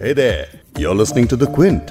Hey 0.00 0.12
there, 0.12 0.46
you're 0.78 0.94
listening 0.94 1.26
to 1.26 1.34
The 1.34 1.48
Quint. 1.48 1.90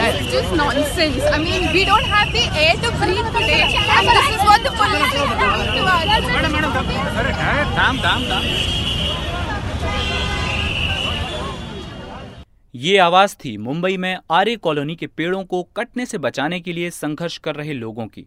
It's 0.00 0.32
just 0.32 0.52
nonsense. 0.56 1.22
I 1.22 1.38
mean, 1.38 1.72
we 1.72 1.84
don't 1.84 2.02
have 2.02 2.32
the 2.32 2.50
air 2.58 2.74
to 2.74 2.90
breathe 2.98 3.30
today, 3.30 3.78
and 3.78 4.08
this 4.10 4.28
is 4.34 4.42
what 4.42 4.60
the 4.64 4.74
police 4.74 5.14
is 5.14 5.22
doing 5.38 5.70
to 5.70 5.86
us. 5.86 6.08
ये 12.74 12.96
आवाज़ 12.98 13.34
थी 13.34 13.56
मुंबई 13.56 13.96
में 13.96 14.18
आर्य 14.30 14.56
colony 14.56 14.94
के 14.96 15.06
पेड़ों 15.06 15.42
को 15.44 15.62
कटने 15.76 16.04
से 16.06 16.18
बचाने 16.18 16.58
के 16.60 16.72
लिए 16.72 16.90
संघर्ष 16.90 17.36
कर 17.38 17.54
रहे 17.54 17.72
लोगों 17.72 18.06
की। 18.06 18.24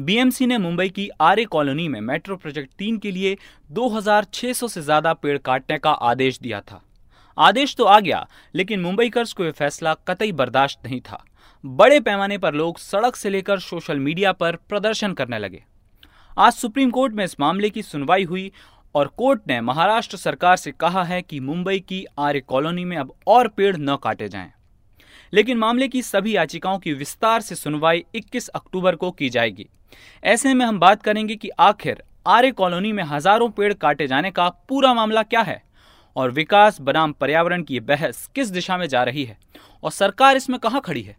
बीएमसी 0.00 0.46
ने 0.46 0.56
मुंबई 0.58 0.88
की 0.88 1.08
आर्य 1.20 1.44
कॉलोनी 1.44 1.86
में 1.88 2.00
मेट्रो 2.00 2.36
प्रोजेक्ट 2.36 2.70
तीन 2.78 2.98
के 2.98 3.10
लिए 3.10 3.36
2600 3.70 4.68
से 4.68 4.82
ज़्यादा 4.82 5.12
पेड़ 5.12 5.36
काटने 5.38 5.78
का 5.78 5.90
आदेश 5.90 6.38
दिया 6.38 6.60
था। 6.60 6.82
आदेश 7.38 7.74
तो 7.76 7.84
आ 7.84 7.98
गया, 8.00 8.26
लेकिन 8.54 8.80
मुंबईकर्स 8.80 9.32
को 9.32 9.44
यह 9.44 9.50
फैसला 9.50 9.94
कतई 10.08 10.32
बर्दाश्त 10.32 10.78
नहीं 10.84 11.00
था। 11.00 11.24
बड़े 11.64 12.00
पैमाने 12.00 12.38
पर 12.38 12.54
लोग 12.54 12.78
सड़क 12.78 13.16
से 13.16 13.30
लेकर 13.30 13.58
सोशल 13.60 13.98
मीडिया 13.98 14.32
पर 14.32 14.56
प्रदर्शन 14.68 15.12
करने 15.12 15.38
लगे। 15.38 15.64
आज 16.36 16.52
सुप्रीम 16.52 16.90
कोर्ट 16.90 17.12
में 17.14 17.24
इस 17.24 17.40
मामले 17.40 17.70
की 17.70 17.82
सुनवाई 17.82 18.24
हुई 18.24 18.50
और 18.94 19.06
कोर्ट 19.08 19.40
ने 19.48 19.60
महाराष्ट्र 19.60 20.16
सरकार 20.16 20.56
से 20.56 20.70
कहा 20.70 21.04
है 21.04 21.20
कि 21.22 21.40
मुंबई 21.40 21.78
की 21.78 22.04
आर्य 22.18 22.40
कॉलोनी 22.40 22.84
में 22.84 22.96
अब 22.96 23.14
और 23.26 23.48
पेड़ 23.48 23.76
न 23.76 23.96
काटे 24.02 24.28
जाएँ। 24.28 24.52
लेकिन 25.32 25.58
मामले 25.58 25.88
की 25.88 26.02
सभी 26.02 26.36
याचिकाओं 26.36 26.78
की 26.78 26.92
विस्तार 26.92 27.40
से 27.40 27.54
सुनवाई 27.54 28.04
21 28.14 28.48
अक्टूबर 28.48 28.96
को 28.96 29.10
की 29.10 29.30
जाएगी 29.30 29.66
ऐसे 30.24 30.54
में 30.54 30.64
हम 30.66 30.78
बात 30.80 31.02
करेंगे 31.02 31.36
कि 31.36 31.48
आखिर 31.48 32.02
आर्य 32.26 32.50
कॉलोनी 32.50 32.92
में 32.92 33.02
हज़ारों 33.04 33.48
पेड़ 33.48 33.72
काटे 33.72 34.06
जाने 34.06 34.30
का 34.30 34.48
पूरा 34.68 34.94
मामला 34.94 35.22
क्या 35.22 35.40
है 35.40 35.62
और 36.16 36.30
विकास, 36.30 36.80
बनाम, 36.80 37.12
पर्यावरण 37.12 37.62
की 37.62 37.80
बहस 37.80 38.26
किस 38.34 38.48
दिशा 38.48 38.76
में 38.78 38.86
जा 38.86 39.02
रही 39.02 39.24
है 39.24 39.36
और 39.82 39.90
सरकार 39.90 40.36
इसमें 40.36 40.58
कहाँ 40.58 40.80
खड़ी 40.80 41.02
है 41.02 41.16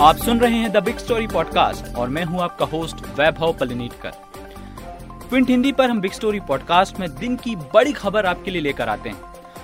आप 0.00 0.16
सुन 0.16 0.40
रहे 0.40 0.54
हैं 0.54 0.70
द 0.72 0.76
बिग 0.76 0.96
स्टोरी 0.98 1.26
पॉडकास्ट 1.26 1.94
और 1.96 2.08
मैं 2.08 2.24
हूँ 2.24 2.40
आपका 2.42 2.66
होस्ट 2.66 2.96
वैभव 3.18 3.52
पलिनीटकर। 3.52 4.10
क्विंट 5.28 5.50
हिंदी 5.50 5.72
पर 5.72 5.90
हम 5.90 6.00
बिग 6.00 6.12
स्टोरी 6.12 6.40
पॉडकास्ट 6.40 6.98
में 7.00 7.08
दिन 7.16 7.36
की 7.36 7.54
बड़ी 7.56 7.92
खबर 7.92 8.26
आपके 8.26 8.50
लिए 8.50 8.62
लेकर 8.62 8.88
आते 8.88 9.08
हैं। 9.08 9.22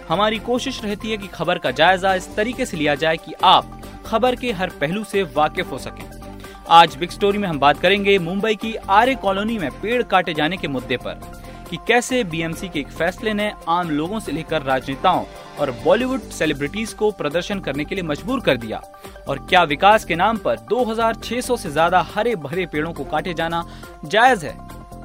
हमारी 0.09 0.39
कोशिश 0.39 0.83
रहती 0.85 1.11
है 1.11 1.17
कि 1.17 1.27
खबर 1.27 1.59
का 1.59 1.71
जायजा 1.71 2.15
इस 2.15 2.35
तरीके 2.37 2.67
से 2.67 2.77
लिया 2.77 2.95
जाए 2.95 3.17
कि 3.17 3.35
आप 3.45 3.81
खबर 4.07 4.37
के 4.37 4.53
हर 4.53 4.71
पहलू 4.71 5.05
से 5.05 5.23
वाकिफ 5.37 5.71
हो 5.73 5.79
सकें। 5.79 6.05
आज 6.71 6.97
बिग 6.97 7.11
स्टोरी 7.11 7.39
में 7.39 7.49
हम 7.49 7.59
बात 7.59 7.81
करेंगे 7.81 8.19
मुंबई 8.19 8.55
की 8.55 8.75
आर्य 8.75 9.15
कॉलोनी 9.15 9.59
में 9.59 9.71
पेड़ 9.81 10.03
काटे 10.03 10.35
जाने 10.35 10.57
के 10.57 10.69
मुद्दे 10.69 10.97
पर, 10.97 11.21
कि 11.71 11.77
कैसे 11.89 12.25
बीएमसी 12.25 12.69
के 12.69 12.81
एक 12.81 12.89
फैसले 12.89 13.35
ने 13.35 13.53
आम 13.69 13.91
लोगों 13.91 14.21
से 14.21 14.33
लेकर 14.33 14.63
राजनेताओं 14.63 15.25
और 15.61 15.71
बॉलीवुड 15.85 16.21
सेलिब्रिटीज 16.21 16.93
को 16.93 17.11
प्रदर्शन 17.11 17.61
करने 17.61 17.85
के 17.85 17.95
लिए 17.95 18.05
मजबूर 18.05 18.41
कर 18.41 18.57
दिया 18.57 18.83
और 19.31 19.39
क्या 19.39 19.63
विकास 19.63 20.05
के 20.05 20.15
नाम 20.17 20.37
पर 20.37 20.57
2600 20.71 21.57
से 21.57 21.71
ज़्यादा 21.71 22.01
हरे 22.15 22.35
भरे 22.37 22.65
पेड़ों 22.67 22.93
को 22.93 23.05
काटे 23.05 23.35
जाना 23.35 23.65
जायज़ 24.05 24.47
है? 24.47 24.57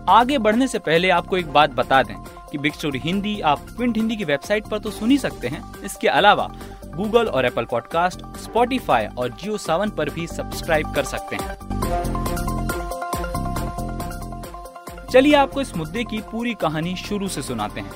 आगे 0.10 0.38
बढ़ने 0.38 0.68
से 0.68 0.80
पहले 0.80 1.10
आपको 1.10 1.38
एक 1.38 1.52
बात 1.54 1.70
बता 1.70 2.02
दें 2.04 2.16
कि 2.52 2.58
बिग 2.58 2.74
स्टोरी 2.74 3.00
हिंदी, 3.00 3.40
आप 3.42 3.66
क्विंट 3.78 3.98
हिंदी 3.98 4.16
की 4.16 4.24
वेबसाइट 4.24 4.68
पर 4.68 4.80
तो 4.80 4.92
सुन 4.92 5.12
ही 5.12 5.18
सकते 5.18 5.48
हैं। 5.48 5.64
इसके 5.84 6.08
अलावा 6.08 6.50
गूगल 6.96 7.28
और 7.28 7.46
एप्पल 7.46 7.66
पॉडकास्ट, 7.66 8.22
स्पॉटिफाई 8.38 9.06
और 9.08 9.30
जियो 9.32 9.58
सावन 9.58 9.90
पर 9.90 10.10
भी 10.10 10.28
सब्सक्राइब 10.28 10.94
कर 10.94 11.04
सकते 11.04 11.36
हैं। 11.36 11.58
चलिए 15.12 15.34
आपको 15.34 15.62
इस 15.62 15.76
मुद्दे 15.78 16.04
की 16.04 16.22
पूरी 16.32 16.54
कहानी 16.54 16.96
शुरू 16.96 17.28
से 17.28 17.42
सुनाते 17.42 17.82
हैं। 17.82 17.92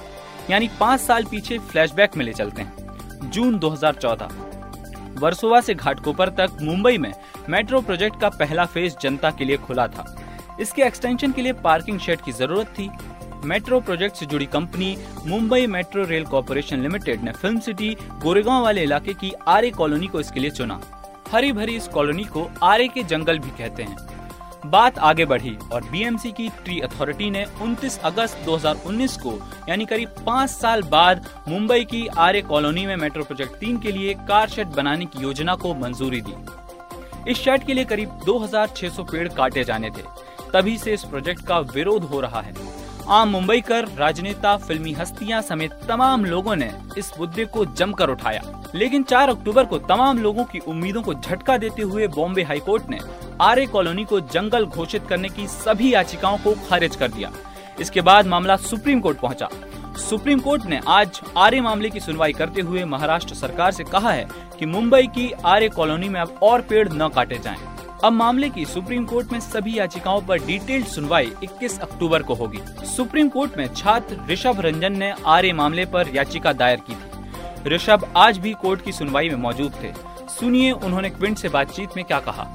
यानी 0.50 0.70
पाँच 0.80 1.00
साल 1.00 1.24
पीछे 1.24 1.58
फ्लैशबैक 1.60 2.18
में 2.18 2.26
ले 2.26 2.34
चलते 2.34 2.62
हैं। 2.62 3.30
जून 3.30 3.58
2014 3.60 4.30
वर्सोवा 5.20 5.62
से 5.62 5.74
घाटकोपर 5.74 6.30
तक 6.38 6.58
मुंबई 6.62 6.98
में 6.98 7.14
मेट्रो 7.50 7.82
प्रोजेक्ट 7.82 8.20
का 8.22 8.30
पहला 8.30 8.66
फ़ेज़ 8.66 8.96
जनता 9.02 9.32
के 9.32 9.46
लिए 9.46 9.58
खुला 9.58 9.88
था। 9.88 10.06
इसके 10.62 10.82
एक्सटेंशन 10.82 11.32
के 11.32 11.42
लिए 11.42 11.54
पार्किंग 11.64 12.00
शेड 12.00 12.22
की 12.22 12.32
ज़रूरत 12.32 12.68
थी। 12.70 12.90
मेट्रो 13.46 13.80
प्रोजेक्ट 13.80 14.16
से 14.16 14.26
जुड़ी 14.26 14.46
company 14.46 14.98
Mumbai 15.28 15.68
metro 15.68 16.04
rail 16.06 16.26
corporation 16.26 16.80
limited 16.80 17.24
ने 17.24 17.32
फ़िल्म 17.32 17.60
सिटी 17.60 17.96
गोरेगांव 18.22 18.64
वाले 18.64 18.84
इलाके 18.84 19.14
की 19.14 19.32
आर्य 19.48 19.70
कॉलोनी 19.72 20.08
को 20.08 20.20
इसके 20.20 20.40
लिए 20.40 20.50
चुना। 20.52 20.80
हरी 21.32 21.52
भरी 21.52 21.76
इस 21.76 21.88
कॉलोनी 21.88 22.24
को 22.26 22.50
आर्य 22.64 22.88
के 22.88 23.04
जंगल 23.04 23.40
भी 23.40 23.50
कहते 23.58 23.84
हैं। 23.84 23.98
बात 24.66 24.98
आगे 25.00 25.26
बढ़ी 25.26 25.58
और 25.74 25.84
बीएमसी 25.84 26.32
की 26.32 26.48
ट्री 26.64 26.80
अथॉरिटी 26.80 27.30
ने 27.30 27.46
29 27.62 27.98
अगस्त 28.00 28.38
2019 28.46 29.16
को, 29.18 29.32
यानी 29.70 29.86
करीब 29.86 30.10
पाँच 30.26 30.50
साल 30.50 30.82
बाद, 30.84 31.26
मुंबई 31.48 31.84
की 31.84 32.06
आर्य 32.08 32.42
कॉलोनी 32.42 32.86
में 32.86 32.96
मेट्रो 32.96 33.24
प्रोजेक्ट 33.24 33.56
तीन 33.56 33.78
के 33.78 33.92
लिए 33.92 34.14
कार 34.28 34.50
शेड 34.50 34.68
बनाने 34.68 35.06
की 35.06 35.22
योजना 35.22 35.56
को 35.56 35.74
मंजूरी 35.76 36.22
दी। 36.22 37.32
इस 37.32 37.38
शेड 37.38 37.64
के 37.64 37.74
लिए 37.74 37.86
करीब 37.86 38.20
2600 38.26 39.04
पेड़ 39.04 39.28
काटे 39.28 39.64
जाने 39.64 39.90
थे। 39.90 40.04
तभी 40.54 40.78
से 40.78 40.94
इस 40.94 41.04
प्रोजेक्ट 41.04 41.46
का 41.46 41.60
विरोध 41.60 42.04
हो 42.04 42.20
रहा 42.20 42.42
है। 42.42 42.54
आम 43.08 43.30
मुंबई 43.30 43.62
कर 43.62 43.88
राजनेता, 43.88 44.56
फिल्मी 44.58 44.92
हस्तियाँ 44.94 45.42
समेत 45.42 45.72
तमाम 45.88 46.26
लोगों 46.26 46.56
ने 46.56 46.72
इस 46.98 47.12
मुद्दे 47.20 47.46
को 47.46 47.66
जमकर 47.66 48.10
उठाया। 48.10 48.42
लेकिन 48.76 49.04
4 49.04 49.30
अक्टूबर 49.30 49.66
को 49.66 49.78
तमाम 49.78 50.18
लोगों 50.18 50.44
की 50.44 50.60
उम्मीदों 50.60 51.02
को 51.02 51.14
झटका 51.14 51.58
देते 51.58 51.82
हुए 51.82 52.08
बॉम्बे 52.08 52.44
हाईकोर्ट 52.44 52.90
ने 52.90 53.00
आर्य 53.42 53.66
कॉलोनी 53.66 54.04
को 54.06 54.20
जंगल 54.20 54.66
घोषित 54.66 55.08
करने 55.08 55.30
की 55.30 55.48
सभी 55.48 55.94
याचिकाओं 55.94 56.38
को 56.38 56.54
खारिज 56.70 56.96
कर 56.96 57.08
दिया। 57.08 57.32
इसके 57.80 58.02
बाद 58.02 58.28
मामला 58.28 58.56
सुप्रीम 58.56 59.00
कोर्ट 59.00 59.20
पहुँचा। 59.20 59.50
सुप्रीम 59.98 60.40
कोर्ट 60.40 60.66
ने 60.66 60.80
आज 60.88 61.22
आर्य 61.38 61.62
मामले 61.62 61.90
की 61.90 62.00
सुनवाई 62.00 62.34
करते 62.34 62.62
हुए 62.62 62.84
महाराष्ट्र 62.84 63.36
सरकार 63.36 63.72
से 63.72 63.84
कहा 63.84 64.12
है 64.12 64.28
कि 64.60 64.66
मुंबई 64.66 65.08
की 65.08 65.32
आर्य 65.46 65.70
कॉलोनी 65.70 66.10
में 66.10 66.20
अब 66.22 66.40
और 66.44 66.62
पेड़ 66.62 66.90
न 66.90 67.08
काटे 67.08 67.40
जाएँ। 67.40 67.58
अब 68.04 68.14
मामले 68.14 68.50
की 68.50 68.66
सुप्रीम 68.66 69.06
कोर्ट 69.06 69.32
में 69.32 69.40
सभी 69.40 69.80
याचिकाओं 69.80 70.22
पर 70.22 70.40
डिटेल्ड 70.40 70.86
सुनवाई 70.86 71.32
21 71.44 71.80
अक्टूबर 71.80 72.24
को 72.24 72.34
होगी। 72.34 72.60
सुप्रीम 72.86 73.30
कोर्ट 73.30 73.58
में 73.58 73.74
छात्र 73.74 74.18
ऋषभ 74.30 74.60
रंजन 74.60 74.98
ने 74.98 75.14
आर्य 75.26 75.54
मामले 75.54 75.86
पर 75.86 76.10
याचिका 76.16 76.54
दायर 76.54 76.80
की 76.80 76.96
थी। 76.96 77.70
ऋषभ 77.70 78.14
आज 78.18 78.38
भी 78.38 78.54
कोर्ट 78.54 78.82
की 78.82 78.92
सुनवाई 78.92 79.30
में 79.30 79.36
मौजूद 79.36 79.74
थे। 79.84 79.94
सुनिए 80.30 80.72
उन्होंने 80.72 81.10
क्विंट 81.10 81.38
से 81.38 81.50
बातचीत 81.50 81.90
में 81.98 82.06
क्या 82.06 82.20
कहा। 82.20 82.54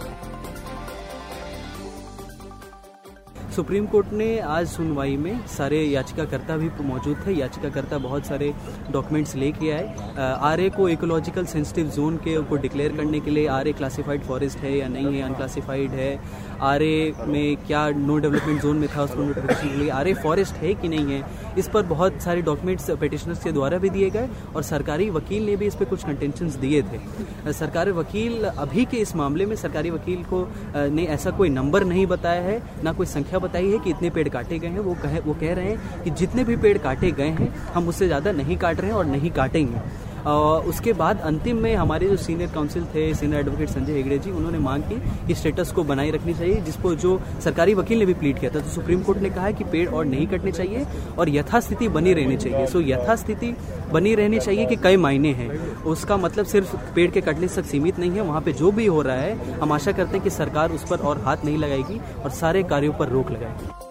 सुप्रीम 3.55 3.85
कोर्ट 3.87 4.13
ने 4.13 4.27
आज 4.41 4.67
सुनवाई 4.69 5.17
में 5.17 5.47
सारे 5.49 5.79
याचिकाकर्ता 5.81 6.57
भी 6.57 6.69
मौजूद 6.85 7.17
थे। 7.27 7.33
याचिकाकर्ता 7.33 7.99
बहुत 7.99 8.27
सारे 8.27 8.49
डॉक्यूमेंट्स 8.93 9.35
लेके 9.37 9.71
आए। 9.71 10.17
आर 10.19 10.61
ए 10.61 10.69
को 10.77 10.89
इकोलॉजिकल 10.89 11.45
सेंसिटिव 11.47 11.91
जोन 11.97 12.17
के 12.25 12.37
को 12.45 12.57
डिक्लेयर 12.57 12.97
करने 12.97 13.21
के 13.21 13.31
लिए 13.31 13.47
आर 13.49 13.69
ए 13.69 13.73
क्लासिफाइड 13.73 14.23
फॉरेस्ट 14.23 14.59
है 14.59 14.77
या 14.77 14.89
नहीं 14.89 15.15
है 15.17 15.23
अनक्लासिफाइड 15.23 15.91
है? 15.91 16.19
आर 16.63 16.83
ए 16.83 17.13
में 17.27 17.57
क्या 17.67 17.89
नो 17.91 18.19
डेवलपमेंट 18.19 18.61
जोन 18.63 18.79
में 18.79 18.89
था 18.97 19.03
उसको 19.03 19.23
नोटिफिकेशन 19.23 19.69
के 19.69 19.77
लिए? 19.77 19.91
आर 19.91 20.09
ए 20.09 20.15
फॉरेस्ट 20.15 20.55
है 20.55 20.75
कि 20.75 20.89
नहीं 20.89 21.13
है? 21.13 21.23
इस 21.59 21.69
पर 21.69 21.83
बहुत 21.87 22.21
सारे 22.23 22.43
डॉक्यूमेंट्स 22.43 22.91
पिटिशनर्स 23.01 23.45
के 23.45 23.53
द्वारा 23.53 23.79
भी 23.79 23.91
दिए 23.91 24.11
गए 24.11 24.29
और 24.57 24.63
सरकारी 24.63 25.09
वकील 25.11 25.47
ने 25.47 25.57
भी 25.57 25.67
इस 25.67 25.75
पर 25.75 25.85
कुछ 25.85 26.05
कंटेंशन 26.05 26.51
दिए 26.61 26.83
थे। 26.83 27.53
सरकारी 27.53 27.93
वकील 27.93 28.45
अभी 28.45 28.85
के 28.85 28.97
इस 28.97 29.15
मामले 29.17 29.47
में 29.47 29.57
सरकारी 29.57 29.91
वकील 29.91 30.25
को 30.33 30.47
ने 30.91 31.05
ऐसा 31.15 31.31
कोई 31.31 31.49
नंबर 31.51 31.85
नहीं 31.85 32.07
बताया 32.07 32.43
है, 32.43 32.61
ना 32.85 32.93
कोई 32.93 33.07
संख्या 33.07 33.39
बताई 33.45 33.71
है 33.71 33.79
कि 33.79 33.91
इतने 33.91 34.11
पेड़ 34.11 34.29
काटे 34.29 34.59
गए 34.59 34.69
हैं, 34.69 34.81
वो 34.81 34.95
कह 35.03 35.19
वो 35.21 35.35
कह 35.35 35.55
रहे 35.55 35.65
हैं 35.67 36.03
कि 36.05 36.11
जितने 36.13 36.45
भी 36.45 36.57
पेड़ 36.59 36.77
काटे 36.81 37.11
गए 37.13 37.29
हैं, 37.31 37.53
हम 37.75 37.89
उससे 37.89 38.07
ज़्यादा 38.07 38.33
नहीं 38.35 38.57
काट 38.57 38.81
रहे 38.81 38.91
हैं 38.91 38.97
और 38.97 39.07
नहीं 39.07 39.31
काटेंगे। 39.33 39.81
उसके 40.27 40.93
बाद 40.93 41.21
अंतिम 41.21 41.57
में 41.57 41.75
हमारे 41.75 42.09
जो 42.09 42.17
सीनियर 42.17 42.51
काउंसिल 42.51 42.85
थे, 42.85 43.13
सीनियर 43.15 43.41
एडवोकेट 43.41 43.69
संजय 43.69 43.93
हेगड़े 43.93 44.19
जी, 44.19 44.31
उन्होंने 44.31 44.59
मांग 44.59 44.83
की 44.83 45.27
कि 45.27 45.35
स्टेटस 45.35 45.73
को 45.73 45.85
बनाए 45.85 46.11
रखनी 46.11 46.35
चाहिए, 46.35 46.61
जिसको 46.61 46.95
जो 46.95 47.21
सरकारी 47.45 47.75
वकील 47.75 47.99
ने 47.99 48.07
भी 48.07 48.15
प्लीट 48.15 48.39
किया 48.39 48.55
था। 48.55 48.61
तो 48.61 48.69
सुप्रीम 48.69 49.03
कोर्ट 49.03 49.19
ने 49.19 49.31
कहा 49.31 49.45
है 49.45 49.53
कि 49.53 49.65
पेड़ 49.65 49.89
और 49.89 50.05
नहीं 50.05 50.27
कटने 50.27 50.53
चाहिए 50.53 50.87
और 51.19 51.29
यथास्थिति 51.29 51.89
बनी 51.89 52.13
रहनी 52.13 52.37
चाहिए। 52.37 52.67
सो 52.67 52.81
यथास्थिति 52.81 53.55
बनी 53.93 54.15
रहनी 54.15 54.39
चाहिए 54.39 54.67
कि 54.67 54.77
कई 54.77 54.97
मायने 54.97 55.33
हैं। 55.33 55.51
उसका 55.85 56.17
मतलब 56.17 56.47
सिर्फ़ 56.47 56.77
पेड़ 56.95 57.11
के 57.11 57.21
कटने 57.21 57.47
तक 57.47 57.65
सीमित 57.65 57.99
नहीं 57.99 58.11
है। 58.11 58.21
वहाँ 58.21 58.41
पे 58.41 58.53
जो 58.53 58.73
भी 58.73 58.87
हो 58.87 59.03
रहा 59.03 59.17
है, 59.17 59.59
हम 59.61 59.73
आशा 59.73 59.93
करते 59.93 60.17
हैं 60.17 60.23
कि 60.25 60.31
सरकार 60.31 60.73
उस 60.73 60.89
पर 60.91 60.99
और 60.99 61.19
हाथ 61.19 61.45
नहीं 61.45 61.59
लगाएगी 61.59 62.01
और 62.25 62.31
सारे 62.31 62.63
कार्यों 62.63 62.93
पर 62.93 63.09
रोक 63.09 63.31
लगाएगी। 63.31 63.84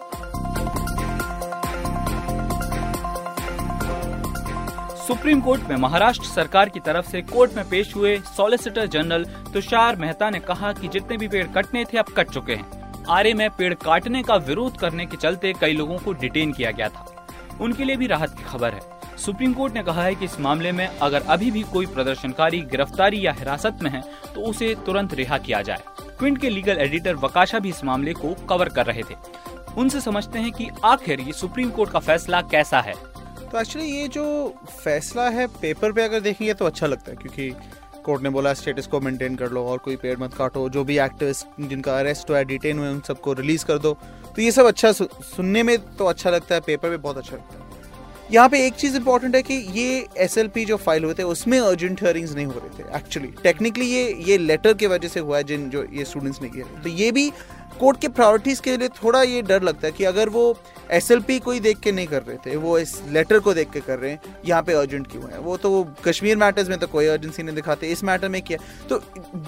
सुप्रीम 5.06 5.40
कोर्ट 5.40 5.62
में 5.62 5.76
महाराष्ट्र 5.76 6.26
सरकार 6.26 6.68
की 6.68 6.80
तरफ़ 6.80 7.06
से 7.06 7.20
कोर्ट 7.22 7.54
में 7.54 7.68
पेश 7.68 7.94
हुए 7.96 8.16
सॉलिसिटर 8.26 8.86
जनरल 8.86 9.24
तुषार 9.52 9.96
मेहता 9.96 10.28
ने 10.30 10.38
कहा 10.40 10.72
कि 10.72 10.88
जितने 10.88 11.16
भी 11.16 11.28
पेड़ 11.28 11.46
कटने 11.46 11.84
थे, 11.84 11.98
अब 11.98 12.04
कट 12.16 12.30
चुके 12.30 12.54
हैं। 12.54 13.04
आरे 13.10 13.34
में 13.34 13.48
पेड़ 13.50 13.72
काटने 13.74 14.22
का 14.22 14.36
विरोध 14.36 14.78
करने 14.78 15.06
के 15.06 15.16
चलते 15.16 15.52
कई 15.60 15.72
लोगों 15.72 15.98
को 15.98 16.12
डिटेन 16.12 16.52
किया 16.52 16.70
गया 16.70 16.88
था। 16.88 17.26
उनके 17.60 17.84
लिए 17.84 17.96
भी 17.96 18.06
राहत 18.06 18.30
की 18.30 18.44
खबर 18.44 18.72
है। 18.72 19.16
सुप्रीम 19.18 19.52
कोर्ट 19.52 19.74
ने 19.74 19.82
कहा 19.82 20.02
है 20.02 20.14
कि 20.14 20.24
इस 20.24 20.40
मामले 20.40 20.72
में 20.72 20.86
अगर 20.86 21.22
अभी 21.22 21.50
भी 21.50 21.62
कोई 21.62 21.86
प्रदर्शनकारी, 21.86 22.60
गिरफ्तारी 22.62 23.24
या 23.26 23.32
हिरासत 23.32 23.78
में 23.82 23.90
है 23.90 24.02
तो 24.34 24.40
उसे 24.40 24.74
तुरंत 24.86 25.14
रिहा 25.14 25.38
किया 25.38 25.62
जाए। 25.62 25.82
क्विंट 26.18 26.40
के 26.40 26.50
लीगल 26.50 26.78
एडिटर 26.78 27.16
वकाशा 27.16 27.58
भी 27.58 27.68
इस 27.68 27.84
मामले 27.84 28.12
को 28.14 28.34
कवर 28.48 28.68
कर 28.68 28.86
रहे 28.86 29.02
थे। 29.02 29.16
उनसे 29.76 30.00
समझते 30.00 30.38
हैं 30.38 30.52
कि 30.52 30.68
आखिर 30.84 31.20
ये 31.20 31.32
सुप्रीम 31.32 31.70
कोर्ट 31.70 31.90
का 31.90 31.98
फैसला 31.98 32.40
कैसा 32.42 32.80
है। 32.80 32.94
तो 33.54 33.60
एक्चुअली 33.60 33.88
ये 33.88 34.06
जो 34.08 34.22
फैसला 34.84 35.28
है 35.30 35.46
पेपर 35.60 35.92
पे 35.92 36.02
अगर 36.02 36.20
देखेंगे 36.20 36.54
तो 36.54 36.64
अच्छा 36.66 36.86
लगता 36.86 37.10
है, 37.10 37.16
क्योंकि 37.16 38.02
कोर्ट 38.04 38.22
ने 38.22 38.30
बोला 38.30 38.52
स्टेटस 38.54 38.86
को 38.86 39.00
मेंटेन 39.00 39.36
कर 39.36 39.50
लो, 39.50 39.62
और 39.64 39.78
कोई 39.78 39.96
पेड़ 39.96 40.16
मत 40.18 40.34
काटो, 40.34 40.68
जो 40.68 40.82
भी 40.84 40.98
एक्टिविस्ट 40.98 41.60
जिनका 41.60 41.98
अरेस्ट 41.98 42.30
हुआ 42.30 42.38
है 42.38 42.44
डिटेन 42.44 42.78
हुए 42.78 42.88
उन 42.88 43.00
सबको 43.08 43.32
रिलीज़ 43.32 43.64
कर 43.64 43.78
दो। 43.78 43.96
तो 44.36 44.42
ये 44.42 44.50
सब 44.52 44.66
अच्छा 44.66 44.92
सुनने 44.92 45.62
में 45.62 45.76
तो 45.96 46.04
अच्छा 46.04 46.30
लगता 46.30 46.54
है 46.54 46.60
पेपर 46.60 46.90
में 46.90 47.00
बहुत 47.02 47.18
अच्छा 47.18 47.36
लगता 47.36 47.54
है। 47.54 47.62
यहाँ 48.32 48.48
पे 48.48 48.66
एक 48.66 48.74
चीज़ 48.74 48.96
इंपॉर्टेंट 48.96 49.34
है 49.36 49.42
कि 49.42 49.54
ये 49.72 50.06
एस 50.18 50.38
जो 50.38 50.76
फ़ाइल 50.76 51.04
हुए 51.04 51.14
थे, 51.14 51.22
उसमें 51.22 51.58
अर्जेंट 51.60 52.02
हियरिंग्स 52.02 52.34
नहीं 52.34 52.46
हो 52.46 52.60
रहे 52.60 52.78
थे 52.78 52.96
एक्चुअली 52.96 53.28
टेक्निकली 53.42 53.86
ये 53.86 54.04
ये 54.26 54.38
लेटर 54.40 54.74
की 54.74 54.86
वजह 54.86 55.08
से 55.08 55.20
हुआ 55.20 55.36
है 55.36 55.44
जिन 55.44 55.70
जो 55.70 55.86
ये 55.92 56.04
स्टूडेंट्स 56.04 56.42
ने 56.42 56.48
किया 56.48 56.82
तो 56.82 56.88
ये 56.90 57.10
भी 57.12 57.30
कोर्ट 57.80 58.00
के 58.00 58.08
प्रायोरिटीज 58.08 58.60
के 58.60 58.76
लिए 58.76 58.88
थोड़ा 59.02 59.22
ये 59.22 59.42
डर 59.42 59.62
लगता 59.62 59.86
है 59.86 59.92
कि 59.92 60.04
अगर 60.04 60.28
वो 60.28 60.56
एस 60.90 61.10
एल 61.10 61.20
पी 61.20 61.38
कोई 61.38 61.60
देख 61.60 61.78
के 61.80 61.92
नहीं 61.92 62.06
कर 62.06 62.22
रहे 62.22 62.36
थे, 62.36 62.56
वो 62.56 62.78
इस 62.78 63.00
लेटर 63.08 63.38
को 63.38 63.54
देख 63.54 63.70
के 63.70 63.80
कर 63.80 63.98
रहे 63.98 64.10
हैं, 64.10 64.20
यहाँ 64.46 64.62
पे 64.62 64.72
अर्जेंट 64.72 65.10
क्यों 65.10 65.30
है? 65.30 65.38
वो 65.38 65.56
तो 65.56 65.70
वो 65.70 65.82
कश्मीर 66.04 66.36
मैटर्स 66.36 66.68
में 66.68 66.78
तो 66.78 66.86
कोई 66.86 67.06
अर्जेंसी 67.06 67.42
नहीं 67.42 67.54
दिखाते, 67.56 67.88
इस 67.88 68.04
मैटर 68.04 68.28
में 68.28 68.40
किया? 68.42 68.58
तो 68.88 68.98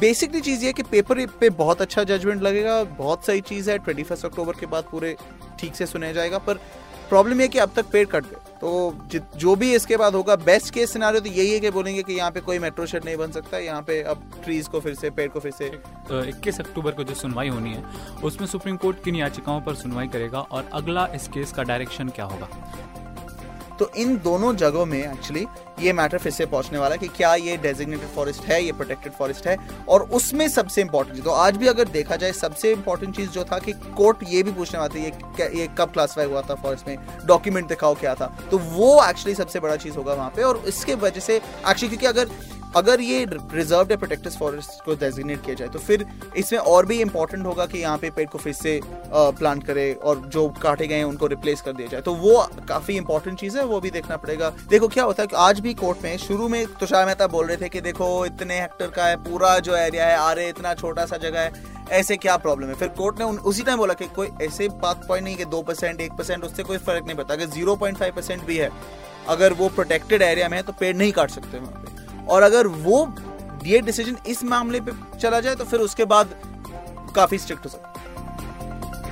बेसिकली 0.00 0.40
चीज़ 0.40 0.64
ये 0.64 0.72
कि 0.72 0.82
पेपर 0.82 1.26
पे 1.40 1.50
बहुत 1.50 1.82
अच्छा 1.82 2.04
जजमेंट 2.04 2.42
लगेगा, 2.42 2.82
बहुत 2.84 3.26
सही 3.26 3.40
चीज़ 3.42 3.70
है 3.70 3.78
ट्वेंटी 3.78 4.04
अक्टूबर 4.14 4.52
के 4.52 4.66
बाद 4.66 4.84
पूरे 4.90 5.16
ठीक 5.60 5.74
से 5.74 5.86
सुना 5.86 6.12
जाएगा, 6.12 6.38
पर 6.38 6.58
प्रॉब्लम 7.08 7.40
ये 7.40 7.48
कि 7.48 7.58
अब 7.58 7.72
तक 7.76 7.86
पेड़ 7.92 8.06
कट 8.06 8.24
गए। 8.24 8.44
तो 8.60 8.94
जो 9.36 9.54
भी 9.56 9.74
इसके 9.74 9.96
बाद 9.96 10.14
होगा 10.14 10.36
बेस्ट 10.36 10.72
केस 10.74 10.92
सिनारियो 10.92 11.20
तो 11.20 11.28
यही 11.28 11.52
है 11.52 11.58
कि 11.60 11.70
बोलेंगे 11.70 12.02
कि 12.02 12.12
यहाँ 12.12 12.30
पे 12.30 12.40
कोई 12.40 12.58
मेट्रो 12.58 12.86
शेड 12.86 13.04
नहीं 13.04 13.16
बन 13.16 13.32
सकता, 13.32 13.58
यहाँ 13.58 13.82
पे 13.82 14.00
अब 14.02 14.22
ट्रीज 14.44 14.68
को 14.68 14.80
फिर 14.80 14.94
से, 14.94 15.10
पेड़ 15.10 15.28
को 15.28 15.40
फिर 15.40 15.52
से 15.52 15.66
इक्कीस 16.28 16.60
अक्टूबर 16.60 16.92
को 16.92 17.04
जो 17.04 17.14
सुनवाई 17.14 17.48
होनी 17.48 17.74
है, 17.74 17.82
उसमें 18.24 18.46
सुप्रीम 18.48 18.76
कोर्ट 18.76 19.02
किन 19.04 19.16
याचिकाओं 19.16 19.60
पर 19.60 19.74
सुनवाई 19.74 20.08
करेगा 20.08 20.40
और 20.40 20.68
अगला 20.72 21.06
इस 21.14 21.28
केस 21.28 21.52
का 21.52 21.62
डायरेक्शन 21.62 22.08
क्या 22.08 22.24
होगा? 22.24 22.48
तो 23.78 23.90
इन 23.96 24.16
दोनों 24.18 24.54
जगहों 24.56 24.84
में 24.86 24.98
एक्चुअली 25.00 25.46
ये 25.80 25.92
मैटर 25.92 26.18
फिर 26.18 26.32
से 26.32 26.46
पहुँचने 26.46 26.78
वाला 26.78 26.94
है 26.94 26.98
कि 26.98 27.08
क्या 27.16 27.34
ये 27.34 27.56
डेजिग्नेटेड 27.56 28.08
फॉरेस्ट 28.08 28.44
है, 28.44 28.62
ये 28.64 28.72
प्रोटेक्टेड 28.72 29.12
फॉरेस्ट 29.12 29.46
है, 29.46 29.56
और 29.88 30.02
उसमें 30.10 30.46
सबसे 30.48 30.80
इंपॉर्टेंट 30.80 31.22
तो 31.24 31.30
आज 31.30 31.56
भी 31.56 31.66
अगर 31.66 31.88
देखा 31.88 32.16
जाए, 32.16 32.32
सबसे 32.32 32.72
इंपॉर्टेंट 32.72 33.16
चीज़ 33.16 33.30
जो 33.30 33.44
था 33.44 33.58
कि 33.58 33.72
कोर्ट 33.96 34.22
ये 34.28 34.42
भी 34.42 34.52
पूछने 34.52 34.80
वाला 34.80 34.94
था, 34.94 34.98
ये 34.98 35.58
ये 35.58 35.68
कब 35.78 35.92
क्लासिफाई 35.92 36.26
हुआ 36.26 36.42
था 36.42 36.54
फॉरेस्ट 36.56 36.88
में 36.88 37.26
डॉक्यूमेंट 37.26 37.68
दिखाओ 37.68 37.94
क्या 37.94 38.14
था 38.14 38.26
तो 38.50 38.58
वो 38.58 39.04
एक्चुअली 39.04 39.34
सबसे 39.34 39.60
बड़ा 39.60 39.76
चीज़ 39.76 39.96
होगा 39.96 40.14
वहाँ 40.14 40.32
पे, 40.36 40.42
और 40.42 40.62
इसके 40.68 40.94
वजह 40.96 41.20
से 41.20 41.36
एक्चुअली 41.36 41.88
क्योंकि 41.88 42.06
अगर 42.06 42.28
अगर 42.76 43.00
ये 43.00 43.24
रिज़र्व 43.28 43.90
या 43.90 43.96
प्रोटेक्टेड 43.96 44.32
फॉरेस्ट 44.32 44.84
को 44.84 44.94
डेजिग्नेट 44.94 45.44
किया 45.44 45.54
जाए 45.54 45.68
तो 45.68 45.78
फिर 45.78 46.04
इसमें 46.36 46.58
और 46.60 46.86
भी 46.86 47.00
इंपॉर्टेंट 47.00 47.46
होगा 47.46 47.66
कि 47.66 47.78
यहाँ 47.78 47.98
पे 47.98 48.10
पेड़ 48.10 48.28
को 48.28 48.38
फिर 48.38 48.52
से 48.52 48.80
प्लांट 49.14 49.64
करे 49.66 49.92
और 49.94 50.18
जो 50.28 50.48
काटे 50.62 50.86
गए 50.86 50.96
हैं 50.96 51.04
उनको 51.04 51.26
रिप्लेस 51.26 51.60
कर 51.60 51.72
दिया 51.72 51.88
जाए। 51.88 52.00
तो 52.00 52.14
वो 52.14 52.46
काफ़ी 52.68 52.96
इंपॉर्टेंट 52.96 53.38
चीज़ 53.40 53.58
है 53.58 53.64
वो 53.64 53.80
भी 53.80 53.90
देखना 53.90 54.16
पड़ेगा। 54.16 54.50
देखो 54.70 54.88
क्या 54.88 55.04
होता 55.04 55.22
है 55.22 55.26
कि 55.26 55.36
आज 55.38 55.60
भी 55.60 55.74
कोर्ट 55.74 56.02
में 56.02 56.16
शुरू 56.18 56.48
में 56.48 56.66
तुषार 56.80 57.06
मेहता 57.06 57.26
बोल 57.26 57.46
रहे 57.46 57.56
थे 57.56 57.68
कि 57.68 57.80
देखो 57.80 58.26
इतने 58.26 58.60
हेक्टर 58.60 58.90
का 58.90 59.06
है 59.06 59.16
पूरा 59.24 59.58
जो 59.60 59.76
एरिया 59.76 60.06
है 60.06 60.16
आरे 60.18 60.48
इतना 60.48 60.74
छोटा 60.74 61.06
सा 61.06 61.16
जगह 61.18 61.40
है 61.40 61.74
ऐसे 61.92 62.16
क्या 62.16 62.36
प्रॉब्लम 62.36 62.68
है? 62.68 62.74
फिर 62.74 62.88
कोर्ट 62.90 63.18
ने 63.18 63.24
उन, 63.24 63.38
उसी 63.38 63.62
टाइम 63.62 63.78
बोला 63.78 63.94
कि 63.94 64.06
कोई 64.16 64.28
ऐसे 64.42 64.68
बात 64.68 65.06
पॉइंट 65.08 65.24
नहीं 65.24 65.36
कि 65.36 65.44
दो 65.46 65.62
परसेंट 65.62 66.00
एक 66.00 66.12
परसेंट 66.12 66.44
उससे 66.44 66.62
कोई 66.62 66.78
फ़र्क 66.78 67.06
नहीं 67.06 67.16
पड़ता। 67.16 67.34
अगर 67.34 67.46
ज़ीरो 67.48 67.76
पॉइंट 67.76 67.98
फाइव 67.98 68.14
परसेंट 68.16 68.44
भी 68.44 68.56
है 68.56 68.70
अगर 69.28 69.52
वो 69.52 69.68
प्रोटेक्टेड 69.70 70.22
एरिया 70.22 70.48
में 70.48 70.56
है 70.56 70.62
तो 70.62 70.72
पेड़ 70.80 70.96
नहीं 70.96 71.12
काट 71.12 71.30
सकते 71.30 71.58
वहाँ 71.58 71.82
और 72.28 72.42
अगर 72.42 72.66
वो 72.66 73.06
ये 73.64 73.80
डिसीज़न 73.80 74.16
इस 74.26 74.44
मामले 74.44 74.80
पे 74.80 74.92
चला 75.18 75.40
जाए 75.40 75.54
तो 75.54 75.64
फिर 75.64 75.80
उसके 75.80 76.04
बाद 76.04 76.34
काफ़ी 77.14 77.38
स्ट्रिक्ट 77.38 77.64
हो 77.64 77.70
सकता 77.70 77.92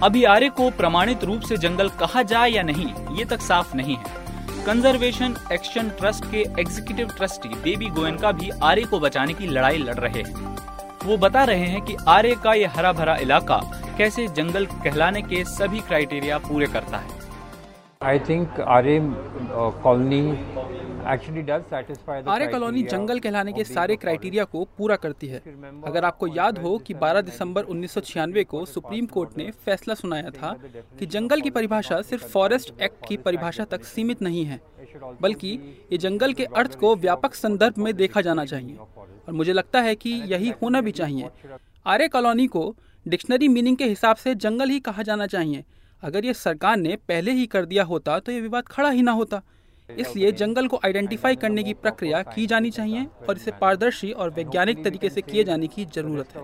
अभी 0.03 0.25
आर्य 0.25 0.49
को 0.51 0.71
प्रमाणित 0.71 1.25
रूप 1.25 1.41
से 1.41 1.57
जंगल 1.57 1.89
कहा 2.01 2.23
जाए 2.25 2.51
या 2.51 2.63
नहीं 2.63 2.87
ये 3.17 3.25
तक 3.25 3.41
साफ़ 3.41 3.77
नहीं 3.77 3.97
है। 3.97 4.23
कंजर्वेशन 4.67 5.37
एक्शन 5.53 5.89
ट्रस्ट 5.99 6.25
के 6.25 6.41
एग्जीक्यूटिव 6.61 7.09
ट्रस्टी 7.17 7.49
बेबी 7.49 7.87
गोयनका 7.91 8.33
भी 8.33 8.51
आर्य 8.63 8.83
को 8.83 9.01
बचाने 9.01 9.35
की 9.35 9.47
लड़ाई 9.47 9.79
लड़ 9.79 9.95
रहे 9.97 10.23
हैं। 10.23 10.57
वो 11.05 11.17
बता 11.17 11.45
रहे 11.45 11.67
हैं 11.67 11.83
कि 11.83 11.97
आर्य 12.09 12.35
का 12.45 12.53
ये 12.55 12.67
हरा 12.67 12.93
भरा 12.93 13.17
इलाका 13.17 13.61
कैसे 13.99 14.27
जंगल 14.29 14.67
कहलाने 14.67 15.23
के 15.23 15.45
सभी 15.47 15.81
क्राइटेरिया 15.81 16.39
पूरे 16.41 16.67
करता 16.67 16.97
है। 16.97 17.23
I 18.03 18.19
think 18.19 18.61
Aarey 18.61 19.01
colony 19.83 20.23
Aarey 21.07 22.47
colony 22.47 22.83
जंगल 22.83 23.19
कहलाने 23.19 23.53
के 23.53 23.65
सारे 23.65 23.97
क्राइटेरिया 23.97 24.45
को 24.45 24.65
पूरा 24.79 24.97
करती 24.97 25.27
है। 25.27 25.39
अगर 25.87 26.05
आपको 26.05 26.27
याद 26.27 26.59
हो 26.59 26.77
कि 26.79 26.95
12 26.95 27.21
दिसंबर 27.21 27.65
उन्नीस 27.65 27.93
सौ 27.93 28.01
छियानवे 28.01 28.45
को 28.45 28.65
सुप्रीम 28.67 29.07
कोर्ट 29.07 29.37
ने 29.39 29.51
फैसला 29.65 29.95
सुनाया 29.95 30.31
था 30.31 30.53
कि 30.99 31.07
जंगल 31.07 31.41
की 31.41 31.51
परिभाषा 31.51 32.01
सिर्फ़ 32.03 32.25
फॉरेस्ट 32.25 32.81
एक्ट 32.83 33.07
की 33.09 33.17
परिभाषा 33.17 33.65
तक 33.65 33.85
सीमित 33.85 34.23
नहीं 34.23 34.45
है 34.45 34.61
बल्कि 35.21 35.53
ये 35.93 35.99
जंगल 35.99 36.33
के 36.33 36.45
अर्थ 36.57 36.79
को 36.79 36.95
व्यापक 36.97 37.35
संदर्भ 37.35 37.79
में 37.79 37.95
देखा 37.97 38.21
जाना 38.21 38.45
चाहिए। 38.45 38.77
और 38.77 39.33
मुझे 39.33 39.53
लगता 39.53 39.81
है 39.81 39.95
कि 39.95 40.11
यही 40.27 40.53
होना 40.63 40.81
भी 40.81 40.93
चाहिए। 40.93 41.29
आर्य 41.87 42.09
कॉलोनी 42.09 42.47
को 42.47 42.75
डिक्शनरी 43.07 43.49
मीनिंग 43.49 43.77
के 43.77 43.85
हिसाब 43.85 44.17
से 44.17 44.35
जंगल 44.35 44.71
ही 44.71 44.81
कहा 44.81 45.03
जाना 45.03 45.27
चाहिए। 45.27 45.65
अगर 46.03 46.25
ये 46.25 46.35
सरकार 46.35 46.77
ने 46.77 46.97
पहले 47.09 47.33
ही 47.33 47.47
कर 47.47 47.65
दिया 47.65 47.85
होता 47.85 48.19
तो 48.19 48.33
ये 48.33 48.41
विवाद 48.41 48.65
खड़ा 48.67 48.91
ही 48.91 49.03
ना 49.03 49.13
होता। 49.13 49.43
इसलिए 49.91 50.31
जंगल 50.33 50.67
को 50.67 50.79
आइडेंटिफाई 50.85 51.37
करने 51.37 51.63
की 51.63 51.73
प्रक्रिया 51.75 52.23
की 52.23 52.47
जानी 52.47 52.71
चाहिए 52.71 53.07
और 53.29 53.37
इसे 53.37 53.51
पारदर्शी 53.51 54.11
और 54.13 54.31
वैज्ञानिक 54.31 54.85
तरीके 54.85 55.09
से 55.11 55.21
किए 55.21 55.45
जाने 55.45 55.67
की 55.67 55.85
ज़रूरत 55.85 56.29
है। 56.37 56.43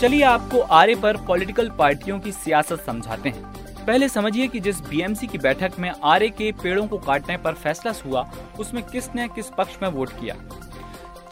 चलिए 0.00 0.22
आपको 0.22 0.60
आरे 0.60 0.94
पर 0.94 1.16
पॉलिटिकल 1.16 1.70
पार्टियों 1.70 2.18
की 2.20 2.32
सियासत 2.32 2.80
समझाते 2.80 3.28
हैं। 3.28 3.52
पहले 3.86 4.08
समझिए 4.08 4.46
कि 4.48 4.60
जिस 4.60 4.80
बीएमसी 4.80 5.26
की 5.26 5.38
बैठक 5.38 5.78
में 5.78 5.90
आरे 6.04 6.28
के 6.28 6.52
पेड़ों 6.52 6.86
को 6.86 6.98
काटने 6.98 7.36
पर 7.36 7.54
फैसला 7.54 7.92
हुआ, 8.04 8.30
उसमें 8.60 8.82
किसने 8.82 9.28
किस 9.28 9.50
पक्ष 9.58 9.76
में 9.82 9.88
वोट 9.88 10.10
किया? 10.10 10.36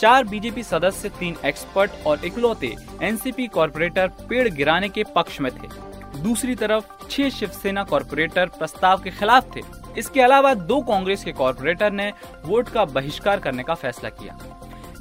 चार 0.01 0.25
बीजेपी 0.25 0.63
सदस्य, 0.63 1.09
तीन 1.09 1.37
एक्सपर्ट 1.45 1.91
और 2.07 2.25
इकलौते 2.25 2.75
एनसीपी 3.03 3.47
कॉरपोरेटर 3.47 4.09
पेड़ 4.09 4.49
गिराने 4.49 4.89
के 4.89 5.05
पक्ष 5.17 5.41
में 5.41 5.53
थे। 5.53 5.92
दूसरी 6.23 6.55
तरफ़ 6.55 7.09
छह 7.11 7.29
शिवसेना 7.29 7.85
कॉरपोरेटर 7.85 8.47
प्रस्ताव 8.49 9.03
के 9.03 9.11
खिलाफ 9.11 9.57
थे। 9.57 9.61
इसके 9.99 10.21
अलावा 10.21 10.55
दो 10.55 10.81
कांग्रेस 10.81 11.25
के 11.25 11.33
कॉरपोरेटर 11.33 11.93
ने 11.93 12.13
वोट 12.45 12.69
का 12.69 12.85
बहिष्कार 12.85 13.41
करने 13.41 13.63
का 13.63 13.75
फैसला 13.75 14.11
किया। 14.11 14.39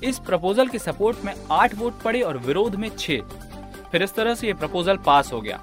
इस 0.04 0.20
प्रपोजल 0.20 0.68
के 0.68 0.80
सपोर्ट 0.80 1.26
में 1.26 1.34
आठ 1.52 1.76
वोट 1.76 2.02
पड़े 2.02 2.22
और 2.22 2.38
विरोध 2.38 2.76
में 2.76 2.90
छह। 2.90 3.22
फिर 3.92 4.04
इस 4.04 4.16
तरह 4.16 4.36
से 4.36 4.48
ये 4.48 4.54
प्रपोजल 4.54 4.98
पास 4.98 5.32
हो 5.34 5.42
गया। 5.42 5.60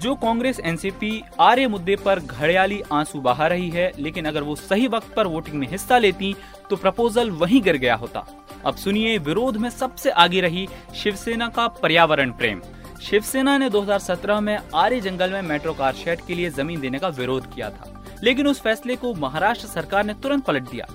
जो 0.00 0.14
कांग्रेस, 0.14 0.60
एनसीपी 0.60 1.22
आर्य 1.40 1.68
मुद्दे 1.68 1.96
पर 1.96 2.20
घड़ियाली 2.20 2.80
आँसू 2.92 3.20
बहा 3.20 3.46
रही 3.46 3.70
है, 3.70 3.92
लेकिन 3.98 4.24
अगर 4.24 4.42
वो 4.42 4.54
सही 4.56 4.86
वक्त 4.86 5.14
पर 5.14 5.26
वोटिंग 5.26 5.56
में 5.56 5.66
हिस्सा 5.68 5.98
लेती 5.98 6.34
तो 6.70 6.76
प्रपोजल 6.76 7.30
वहीं 7.30 7.62
गिर 7.62 7.76
गया 7.76 7.94
होता। 7.94 8.26
अब 8.66 8.74
सुनिए, 8.74 9.18
विरोध 9.18 9.56
में 9.56 9.70
सबसे 9.70 10.10
आगे 10.10 10.40
रही 10.40 10.68
शिवसेना 10.96 11.48
का 11.48 11.66
पर्यावरण 11.68 12.30
प्रेम। 12.30 12.60
शिवसेना 13.02 13.56
ने 13.58 13.68
2017 13.70 14.40
में 14.40 14.58
आर्य 14.74 15.00
जंगल 15.00 15.32
में 15.32 15.42
मेट्रो 15.42 15.72
कार 15.72 15.94
शेड 15.94 16.20
के 16.20 16.34
लिए 16.34 16.50
ज़मीन 16.50 16.80
देने 16.80 16.98
का 16.98 17.08
विरोध 17.08 17.54
किया 17.54 17.68
था, 17.70 17.92
लेकिन 18.24 18.46
उस 18.46 18.60
फैसले 18.60 18.96
को 18.96 19.12
महाराष्ट्र 19.14 19.68
सरकार 19.68 20.04
ने 20.04 20.14
तुरंत 20.14 20.44
पलट 20.44 20.70
दिया। 20.70 20.86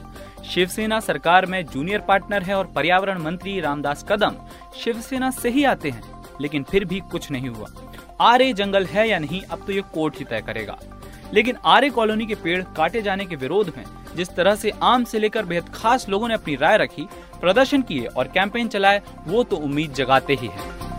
शिवसेना 0.44 1.00
सरकार 1.00 1.46
में 1.46 1.66
जूनियर 1.66 2.00
पार्टनर 2.00 2.44
है 2.44 2.56
और 2.56 2.66
पर्यावरण 2.66 3.22
मंत्री 3.22 3.60
रामदास 3.60 4.06
कदम 4.10 4.36
शिवसेना 4.84 5.32
से 5.32 5.50
ही 5.50 5.64
आते 5.64 5.90
हैं, 5.90 6.04
लेकिन 6.42 6.64
फिर 6.64 6.86
भी 6.86 7.00
कुछ 7.12 7.32
नहीं 7.32 7.50
हुआ। 7.50 7.68
आर्य 8.22 8.54
जंगल 8.54 8.86
है 8.86 9.10
या 9.10 9.20
नहीं, 9.20 9.42
अब 9.42 9.64
तो 9.68 9.74
ये 9.74 9.82
कोर्ट 9.94 10.18
ही 10.18 10.26
तय 10.26 10.42
करेगा। 10.42 10.78
लेकिन 11.34 11.56
आर्य 11.66 11.90
कॉलोनी 11.90 12.26
के 12.26 12.36
पेड़ 12.36 12.62
काटे 12.78 13.02
जाने 13.02 13.26
के 13.26 13.36
विरोध 13.36 13.72
में, 13.78 13.84
जिस 14.16 14.30
तरह 14.30 14.56
से 14.56 14.72
आम 14.84 15.04
से 15.04 15.20
लेकर 15.20 15.46
बेहद 15.46 15.70
खास 15.70 16.10
लोगों 16.10 16.28
ने 16.28 16.34
अपनी 16.34 16.56
राय 16.56 16.78
रखी, 16.78 17.08
प्रदर्शन 17.42 17.82
किए 17.82 18.06
और 18.08 18.28
कैंपेन 18.28 18.68
चलाए, 18.68 19.02
वो 19.28 19.44
तो 19.44 19.56
उम्मीद 19.56 19.94
जगाते 19.94 20.34
ही 20.34 20.48
है। 20.48 20.93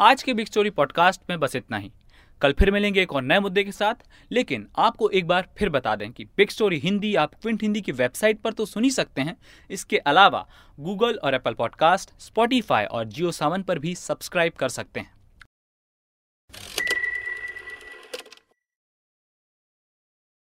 आज 0.00 0.22
के 0.22 0.34
बिग 0.34 0.46
स्टोरी 0.46 0.70
पॉडकास्ट 0.70 1.22
में 1.30 1.40
बस 1.40 1.56
इतना 1.56 1.76
ही। 1.76 1.92
कल 2.40 2.52
फिर 2.52 2.70
मिलेंगे 2.70 3.02
एक 3.02 3.12
और 3.12 3.22
नए 3.22 3.40
मुद्दे 3.40 3.64
के 3.64 3.72
साथ, 3.72 3.94
लेकिन 4.32 4.68
आपको 4.78 5.08
एक 5.08 5.26
बार 5.26 5.48
फिर 5.58 5.68
बता 5.68 5.96
दें 5.96 6.12
कि 6.12 6.24
बिग 6.24 6.48
स्टोरी 6.48 6.78
हिंदी, 6.78 7.14
आप 7.14 7.34
क्विंट 7.34 7.62
हिंदी 7.62 7.80
की 7.80 7.92
वेबसाइट 7.92 8.40
पर 8.40 8.52
तो 8.52 8.66
सुन 8.66 8.84
ही 8.84 8.90
सकते 8.90 9.22
हैं। 9.22 9.36
इसके 9.70 9.96
अलावा 9.96 10.48
गूगल 10.80 11.14
और 11.14 11.34
एप्पल 11.34 11.54
पॉडकास्ट 11.54 12.10
स्पॉटीफाई 12.20 12.84
और 12.84 13.04
जियो 13.04 13.30
सावन 13.30 13.62
पर 13.62 13.78
भी 13.78 13.94
सब्सक्राइब 13.94 14.52
कर 14.52 14.68
सकते 14.68 15.00
हैं। 15.00 15.12